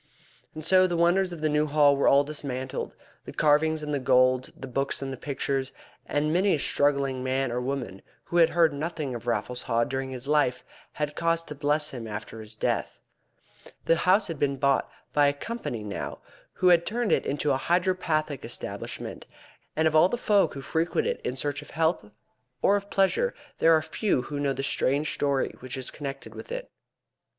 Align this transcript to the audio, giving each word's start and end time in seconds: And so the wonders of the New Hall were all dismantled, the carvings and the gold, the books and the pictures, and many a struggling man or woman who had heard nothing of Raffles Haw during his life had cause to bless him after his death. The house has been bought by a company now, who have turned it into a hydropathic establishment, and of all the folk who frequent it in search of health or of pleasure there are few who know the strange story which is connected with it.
And 0.55 0.65
so 0.65 0.87
the 0.87 0.97
wonders 0.97 1.31
of 1.31 1.41
the 1.41 1.47
New 1.49 1.67
Hall 1.67 1.95
were 1.95 2.07
all 2.07 2.23
dismantled, 2.23 2.95
the 3.25 3.31
carvings 3.31 3.83
and 3.83 3.93
the 3.93 3.99
gold, 3.99 4.49
the 4.57 4.65
books 4.67 4.99
and 5.03 5.13
the 5.13 5.15
pictures, 5.15 5.71
and 6.07 6.33
many 6.33 6.55
a 6.55 6.57
struggling 6.57 7.23
man 7.23 7.51
or 7.51 7.61
woman 7.61 8.01
who 8.23 8.37
had 8.37 8.49
heard 8.49 8.73
nothing 8.73 9.13
of 9.13 9.27
Raffles 9.27 9.61
Haw 9.61 9.83
during 9.83 10.09
his 10.09 10.27
life 10.27 10.65
had 10.93 11.15
cause 11.15 11.43
to 11.43 11.53
bless 11.53 11.91
him 11.91 12.07
after 12.07 12.41
his 12.41 12.55
death. 12.55 12.99
The 13.85 13.97
house 13.97 14.25
has 14.25 14.37
been 14.37 14.57
bought 14.57 14.89
by 15.13 15.27
a 15.27 15.33
company 15.33 15.83
now, 15.83 16.17
who 16.53 16.69
have 16.69 16.83
turned 16.83 17.11
it 17.11 17.27
into 17.27 17.51
a 17.51 17.59
hydropathic 17.59 18.43
establishment, 18.43 19.27
and 19.75 19.87
of 19.87 19.95
all 19.95 20.09
the 20.09 20.17
folk 20.17 20.55
who 20.55 20.61
frequent 20.63 21.05
it 21.05 21.21
in 21.23 21.35
search 21.35 21.61
of 21.61 21.69
health 21.69 22.09
or 22.63 22.75
of 22.75 22.89
pleasure 22.89 23.35
there 23.59 23.75
are 23.75 23.83
few 23.83 24.23
who 24.23 24.39
know 24.39 24.53
the 24.53 24.63
strange 24.63 25.13
story 25.13 25.53
which 25.59 25.77
is 25.77 25.91
connected 25.91 26.33
with 26.33 26.51
it. 26.51 26.71